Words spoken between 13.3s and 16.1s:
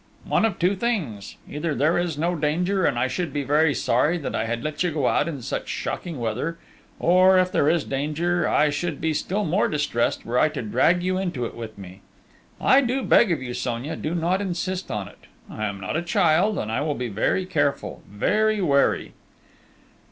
of you, Sonia, do not insist on it.... I am not a